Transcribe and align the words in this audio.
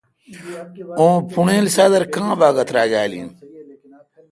اوں 0.99 1.15
پھوݨیل 1.31 1.65
سادر 1.75 2.03
کاں 2.13 2.33
باگہ 2.39 2.63
تراگال 2.67 3.11
این۔ 3.15 3.29